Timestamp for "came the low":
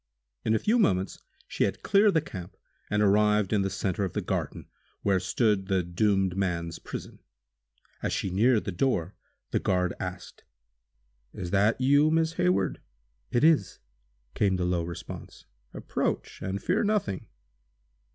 14.33-14.81